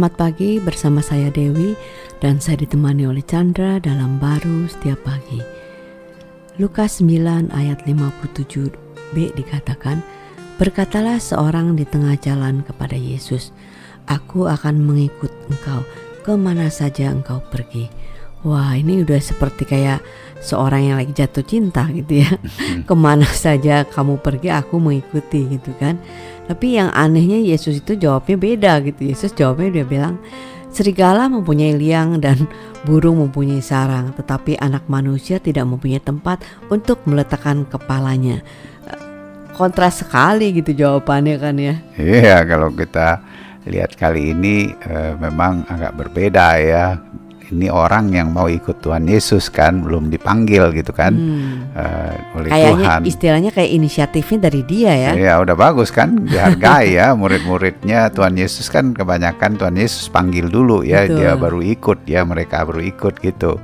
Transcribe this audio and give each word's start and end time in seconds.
Selamat 0.00 0.32
pagi 0.32 0.56
bersama 0.56 1.04
saya 1.04 1.28
Dewi 1.28 1.76
dan 2.24 2.40
saya 2.40 2.64
ditemani 2.64 3.04
oleh 3.04 3.20
Chandra 3.20 3.76
dalam 3.76 4.16
baru 4.16 4.64
setiap 4.64 4.96
pagi. 5.04 5.44
Lukas 6.56 7.04
9 7.04 7.52
ayat 7.52 7.84
57b 7.84 9.36
dikatakan, 9.36 10.00
Berkatalah 10.56 11.20
seorang 11.20 11.76
di 11.76 11.84
tengah 11.84 12.16
jalan 12.16 12.64
kepada 12.64 12.96
Yesus, 12.96 13.52
Aku 14.08 14.48
akan 14.48 14.80
mengikut 14.80 15.28
engkau 15.52 15.84
ke 16.24 16.32
mana 16.32 16.72
saja 16.72 17.12
engkau 17.12 17.44
pergi. 17.52 17.92
Wah 18.40 18.72
ini 18.72 19.04
udah 19.04 19.20
seperti 19.20 19.68
kayak 19.68 20.00
seorang 20.40 20.88
yang 20.88 20.96
lagi 20.96 21.12
jatuh 21.12 21.44
cinta 21.44 21.84
gitu 21.92 22.24
ya. 22.24 22.30
Ke 22.88 22.94
mana 22.96 23.28
saja 23.28 23.84
kamu 23.84 24.16
pergi 24.24 24.48
aku 24.48 24.80
mengikuti 24.80 25.44
gitu 25.60 25.76
kan. 25.76 26.00
Tapi 26.48 26.80
yang 26.80 26.88
anehnya 26.96 27.36
Yesus 27.36 27.84
itu 27.84 28.00
jawabnya 28.00 28.36
beda 28.40 28.72
gitu. 28.82 29.12
Yesus 29.12 29.36
jawabnya 29.36 29.80
dia 29.80 29.86
bilang 29.86 30.16
serigala 30.72 31.28
mempunyai 31.28 31.76
liang 31.76 32.16
dan 32.18 32.48
burung 32.88 33.20
mempunyai 33.20 33.60
sarang, 33.60 34.16
tetapi 34.16 34.56
anak 34.56 34.88
manusia 34.88 35.36
tidak 35.36 35.68
mempunyai 35.68 36.00
tempat 36.00 36.40
untuk 36.72 37.04
meletakkan 37.04 37.68
kepalanya. 37.68 38.40
Kontras 39.52 40.00
sekali 40.00 40.56
gitu 40.56 40.72
jawabannya 40.72 41.36
kan 41.36 41.54
ya. 41.60 41.74
Iya, 42.00 42.48
kalau 42.48 42.72
kita 42.72 43.20
lihat 43.68 43.92
kali 43.92 44.32
ini 44.32 44.72
e, 44.72 44.96
memang 45.20 45.68
agak 45.68 45.92
berbeda 46.00 46.56
ya 46.56 46.96
ini 47.50 47.66
orang 47.68 48.14
yang 48.14 48.30
mau 48.30 48.46
ikut 48.46 48.78
Tuhan 48.82 49.10
Yesus 49.10 49.50
kan 49.50 49.82
belum 49.82 50.08
dipanggil 50.10 50.70
gitu 50.74 50.94
kan 50.94 51.12
hmm. 51.14 51.74
uh, 51.74 52.38
oleh 52.38 52.50
Kayaknya 52.50 52.86
Tuhan. 52.86 53.00
istilahnya 53.06 53.50
kayak 53.50 53.70
inisiatifnya 53.74 54.38
dari 54.50 54.62
dia 54.62 54.92
ya. 54.94 55.12
Ya 55.18 55.34
udah 55.42 55.56
bagus 55.58 55.90
kan 55.90 56.26
dihargai 56.26 56.94
ya 56.98 57.12
murid-muridnya 57.18 58.10
Tuhan 58.14 58.38
Yesus 58.38 58.70
kan 58.70 58.94
kebanyakan 58.94 59.58
Tuhan 59.58 59.76
Yesus 59.76 60.06
panggil 60.08 60.46
dulu 60.46 60.86
ya 60.86 61.04
Betul. 61.04 61.16
dia 61.18 61.32
baru 61.34 61.60
ikut 61.60 61.98
ya 62.06 62.22
mereka 62.22 62.62
baru 62.62 62.80
ikut 62.82 63.18
gitu. 63.18 63.58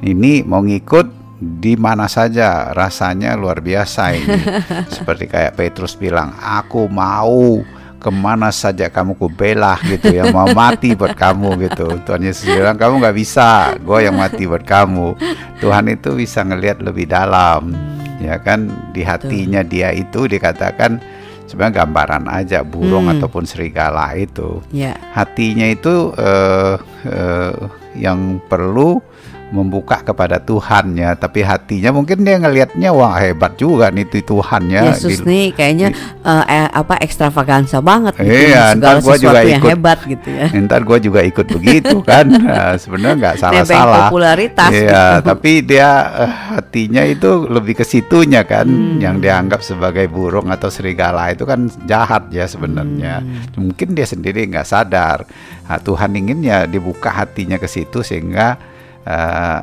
Ini 0.00 0.48
mau 0.48 0.64
ngikut 0.64 1.20
di 1.40 1.72
mana 1.80 2.04
saja 2.04 2.76
rasanya 2.76 3.32
luar 3.34 3.64
biasa 3.64 4.12
ini. 4.12 4.40
Seperti 4.96 5.24
kayak 5.24 5.56
Petrus 5.56 5.96
bilang, 5.96 6.36
aku 6.36 6.84
mau 6.92 7.64
ke 8.00 8.08
mana 8.08 8.48
saja 8.48 8.88
kamu 8.88 9.12
ku 9.20 9.28
bela 9.28 9.76
gitu 9.84 10.08
ya 10.08 10.32
mau 10.32 10.48
mati 10.56 10.96
buat 10.96 11.12
kamu 11.12 11.68
gitu. 11.68 12.00
Tuhan 12.08 12.24
Yesus 12.24 12.48
bilang 12.48 12.80
kamu 12.80 13.04
nggak 13.04 13.16
bisa 13.16 13.76
gue 13.76 13.98
yang 14.08 14.16
mati 14.16 14.48
buat 14.48 14.64
kamu. 14.64 15.20
Tuhan 15.60 15.84
itu 15.92 16.16
bisa 16.16 16.40
ngelihat 16.40 16.80
lebih 16.80 17.04
dalam 17.04 17.76
ya 18.24 18.40
kan? 18.40 18.72
Di 18.96 19.04
hatinya 19.04 19.60
dia 19.60 19.92
itu 19.92 20.24
dikatakan 20.24 20.96
sebenarnya 21.44 21.84
gambaran 21.84 22.24
aja 22.32 22.64
burung 22.64 23.12
hmm. 23.12 23.20
ataupun 23.20 23.44
serigala 23.44 24.16
itu. 24.16 24.64
Yeah. 24.72 24.96
hatinya 25.12 25.68
itu 25.68 26.16
uh, 26.16 26.80
uh, 27.04 27.54
yang 27.98 28.40
perlu 28.48 29.04
membuka 29.50 29.98
kepada 30.00 30.38
Tuhan 30.38 30.94
ya 30.94 31.18
tapi 31.18 31.42
hatinya 31.42 31.90
mungkin 31.90 32.22
dia 32.22 32.38
ngelihatnya 32.38 32.94
wah 32.94 33.18
hebat 33.18 33.58
juga 33.58 33.90
nih 33.90 34.06
itu 34.06 34.22
Tuhan 34.22 34.70
ya 34.70 34.94
Yesus 34.94 35.20
di, 35.20 35.26
nih 35.26 35.46
kayaknya 35.50 35.88
di, 35.90 35.98
uh, 36.22 36.44
eh, 36.46 36.68
apa 36.70 36.94
ekstravaganza 37.02 37.82
banget 37.82 38.14
gitu 38.22 38.30
iya 38.30 38.78
ntar 38.78 39.02
gue 39.02 39.16
juga 39.18 39.40
ikut 39.42 39.66
hebat 39.66 39.98
gitu 40.06 40.28
ya 40.30 40.46
ntar 40.64 40.80
gue 40.86 40.98
juga 41.02 41.20
ikut 41.26 41.46
begitu 41.50 41.96
kan 42.06 42.26
nah, 42.30 42.78
sebenarnya 42.82 43.16
nggak 43.18 43.36
salah 43.42 43.64
salah 43.66 44.06
popularitas 44.06 44.70
iya 44.70 45.18
gitu. 45.18 45.26
tapi 45.34 45.52
dia 45.66 45.90
uh, 46.06 46.32
hatinya 46.54 47.02
itu 47.02 47.30
lebih 47.50 47.82
ke 47.82 47.84
situnya 47.84 48.46
kan 48.46 48.70
hmm. 48.70 49.02
yang 49.02 49.18
dianggap 49.18 49.66
sebagai 49.66 50.06
burung 50.06 50.46
atau 50.54 50.70
serigala 50.70 51.34
itu 51.34 51.42
kan 51.42 51.66
jahat 51.90 52.30
ya 52.30 52.46
sebenarnya 52.46 53.18
hmm. 53.18 53.58
mungkin 53.58 53.98
dia 53.98 54.06
sendiri 54.06 54.46
nggak 54.46 54.68
sadar 54.68 55.26
nah, 55.66 55.82
Tuhan 55.82 56.14
inginnya 56.14 56.70
dibuka 56.70 57.10
hatinya 57.10 57.58
ke 57.58 57.66
situ 57.66 58.06
sehingga 58.06 58.69
uh, 59.04 59.60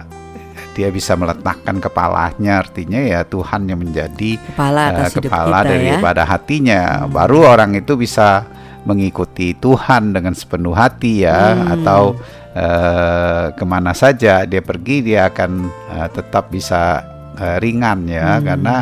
dia 0.77 0.93
bisa 0.93 1.17
meletakkan 1.17 1.81
kepalanya 1.81 2.61
artinya 2.61 3.01
ya 3.01 3.25
Tuhan 3.25 3.65
yang 3.65 3.81
menjadi 3.81 4.37
kepala, 4.37 4.93
uh, 4.93 5.09
kepala 5.09 5.59
kita, 5.65 5.69
daripada 5.73 6.21
ya? 6.21 6.29
hatinya 6.29 6.81
hmm. 6.85 7.09
baru 7.09 7.37
orang 7.49 7.71
itu 7.73 7.97
bisa 7.97 8.45
mengikuti 8.85 9.57
Tuhan 9.57 10.13
dengan 10.13 10.37
sepenuh 10.37 10.77
hati 10.77 11.25
ya 11.25 11.57
hmm. 11.57 11.73
atau 11.81 12.13
uh, 12.53 13.45
ke 13.57 13.63
mana 13.65 13.97
saja 13.97 14.45
dia 14.45 14.61
pergi 14.61 15.01
dia 15.01 15.33
akan 15.33 15.65
uh, 15.97 16.07
tetap 16.13 16.53
bisa 16.53 17.01
uh, 17.41 17.57
ringan 17.57 18.05
ya 18.05 18.37
hmm. 18.37 18.43
karena 18.45 18.75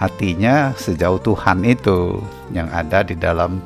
hatinya 0.00 0.54
sejauh 0.74 1.20
Tuhan 1.20 1.62
itu 1.68 2.18
yang 2.50 2.66
ada 2.72 3.04
di 3.04 3.14
dalam 3.14 3.60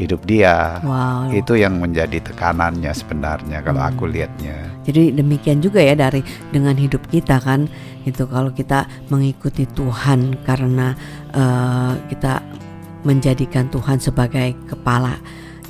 hidup 0.00 0.24
dia. 0.24 0.80
Wow. 0.80 1.28
Itu 1.36 1.60
yang 1.60 1.76
menjadi 1.76 2.24
tekanannya 2.24 2.88
sebenarnya 2.96 3.60
kalau 3.60 3.84
hmm. 3.84 3.90
aku 3.92 4.04
lihatnya. 4.08 4.56
Jadi 4.88 5.12
demikian 5.12 5.60
juga 5.60 5.84
ya 5.84 5.92
dari 5.92 6.24
dengan 6.48 6.72
hidup 6.72 7.04
kita 7.12 7.36
kan 7.44 7.68
itu 8.08 8.24
kalau 8.24 8.48
kita 8.48 8.88
mengikuti 9.12 9.68
Tuhan 9.68 10.40
karena 10.48 10.96
uh, 11.36 11.92
kita 12.08 12.40
menjadikan 13.04 13.68
Tuhan 13.68 14.00
sebagai 14.00 14.56
kepala 14.64 15.20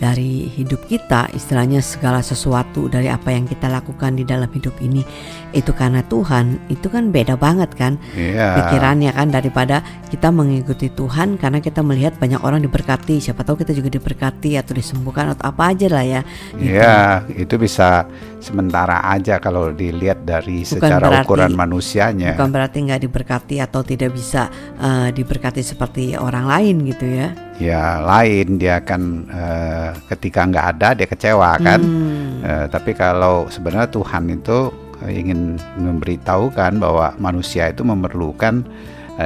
dari 0.00 0.49
hidup 0.49 0.88
kita, 0.88 1.28
istilahnya 1.37 1.84
segala 1.84 2.25
sesuatu 2.25 2.88
dari 2.88 3.12
apa 3.12 3.37
yang 3.37 3.44
kita 3.44 3.69
lakukan 3.69 4.16
di 4.16 4.25
dalam 4.25 4.49
hidup 4.49 4.72
ini 4.81 5.05
itu 5.53 5.77
karena 5.77 6.00
Tuhan, 6.09 6.56
itu 6.72 6.88
kan 6.88 7.12
beda 7.12 7.37
banget 7.37 7.77
kan 7.77 8.00
yeah. 8.16 8.56
pikirannya 8.56 9.12
kan 9.12 9.28
daripada 9.28 9.84
kita 10.09 10.33
mengikuti 10.33 10.89
Tuhan 10.89 11.37
karena 11.37 11.60
kita 11.60 11.84
melihat 11.84 12.16
banyak 12.16 12.41
orang 12.41 12.65
diberkati, 12.65 13.21
siapa 13.21 13.44
tahu 13.44 13.60
kita 13.60 13.77
juga 13.77 13.93
diberkati 13.93 14.56
atau 14.56 14.72
disembuhkan 14.72 15.37
atau 15.37 15.53
apa 15.53 15.77
aja 15.77 15.87
lah 15.93 16.05
ya. 16.09 16.21
Gitu. 16.56 16.81
Iya, 16.81 17.28
yeah, 17.28 17.37
itu 17.37 17.55
bisa 17.60 18.09
sementara 18.41 19.05
aja 19.05 19.39
kalau 19.39 19.71
dilihat 19.71 20.25
dari 20.25 20.65
bukan 20.65 20.73
secara 20.75 21.06
berarti, 21.06 21.25
ukuran 21.28 21.53
manusianya. 21.55 22.34
Bukan 22.34 22.51
berarti 22.51 22.78
nggak 22.83 23.03
diberkati 23.06 23.56
atau 23.61 23.81
tidak 23.84 24.17
bisa 24.17 24.49
uh, 24.81 25.09
diberkati 25.12 25.61
seperti 25.61 26.17
orang 26.17 26.49
lain 26.49 26.77
gitu 26.89 27.06
ya 27.06 27.28
ya 27.61 28.01
lain 28.01 28.56
dia 28.56 28.81
akan 28.81 29.28
uh, 29.28 29.93
ketika 30.09 30.49
nggak 30.49 30.67
ada 30.77 30.89
dia 30.97 31.05
kecewa 31.05 31.61
kan 31.61 31.77
hmm. 31.77 32.41
uh, 32.41 32.67
tapi 32.73 32.97
kalau 32.97 33.53
sebenarnya 33.53 33.93
Tuhan 33.93 34.33
itu 34.33 34.72
ingin 35.09 35.57
memberitahukan 35.81 36.77
bahwa 36.77 37.17
manusia 37.17 37.72
itu 37.72 37.81
memerlukan 37.84 38.65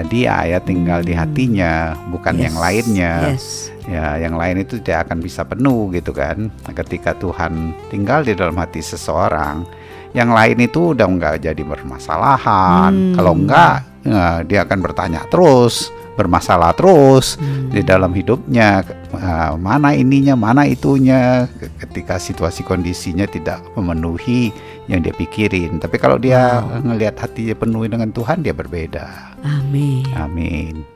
dia 0.08 0.42
ya 0.48 0.58
tinggal 0.58 1.04
di 1.04 1.14
hatinya 1.14 1.94
bukan 2.10 2.34
yes. 2.34 2.42
yang 2.42 2.56
lainnya 2.58 3.14
yes. 3.30 3.46
ya 3.86 4.06
yang 4.18 4.34
lain 4.34 4.64
itu 4.64 4.82
tidak 4.82 5.06
akan 5.08 5.18
bisa 5.22 5.46
penuh 5.46 5.92
gitu 5.94 6.10
kan 6.10 6.50
ketika 6.74 7.14
Tuhan 7.14 7.76
tinggal 7.92 8.26
di 8.26 8.34
dalam 8.34 8.58
hati 8.58 8.82
seseorang 8.82 9.62
yang 10.14 10.30
lain 10.30 10.58
itu 10.62 10.94
udah 10.94 11.06
nggak 11.06 11.36
jadi 11.42 11.62
bermasalahan 11.62 12.90
hmm. 12.90 13.14
kalau 13.18 13.32
enggak 13.34 13.82
ya, 14.06 14.42
dia 14.46 14.60
akan 14.66 14.78
bertanya 14.82 15.20
terus 15.30 15.90
bermasalah 16.14 16.70
terus 16.78 17.34
hmm. 17.36 17.74
di 17.74 17.82
dalam 17.82 18.14
hidupnya 18.14 18.86
uh, 19.18 19.54
mana 19.58 19.92
ininya 19.96 20.34
mana 20.38 20.68
itunya. 20.68 21.50
Ketika 21.82 22.16
situasi 22.20 22.62
kondisinya 22.62 23.26
tidak 23.26 23.62
memenuhi 23.74 24.54
yang 24.86 25.02
dia 25.02 25.14
pikirin. 25.16 25.80
Tapi 25.82 25.96
kalau 25.98 26.20
dia 26.20 26.60
wow. 26.60 26.84
ngelihat 26.84 27.18
hatinya 27.18 27.54
penuh 27.56 27.88
dengan 27.88 28.10
Tuhan 28.14 28.44
dia 28.44 28.54
berbeda. 28.54 29.36
Amin. 29.44 30.06
Amin 30.14 30.93